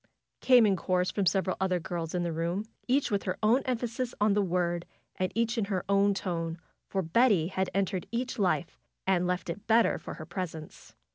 came 0.39 0.65
in 0.65 0.75
chorus 0.75 1.11
from 1.11 1.27
several 1.27 1.55
other 1.61 1.79
girls 1.79 2.15
in 2.15 2.23
the 2.23 2.33
room; 2.33 2.65
each 2.87 3.11
with 3.11 3.21
her 3.21 3.37
own 3.43 3.61
emphasis 3.65 4.15
on 4.19 4.33
the 4.33 4.41
word, 4.41 4.83
and 5.17 5.31
each 5.35 5.59
in 5.59 5.65
her 5.65 5.85
own 5.87 6.11
tone, 6.15 6.57
for 6.87 7.03
Betty 7.03 7.49
had 7.49 7.69
entered 7.71 8.07
each 8.11 8.39
life 8.39 8.79
and 9.05 9.27
left 9.27 9.47
it 9.47 9.67
better 9.67 9.99
for 9.99 10.15
her 10.15 10.25
presence. 10.25 10.95